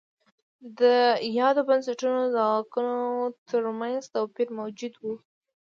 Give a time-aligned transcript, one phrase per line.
[0.79, 0.81] د
[1.39, 2.97] یادو بنسټونو د واکونو
[3.49, 5.03] ترمنځ توپیر موجود و.